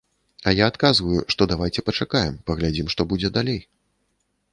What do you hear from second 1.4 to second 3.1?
давайце пачакаем, паглядзім што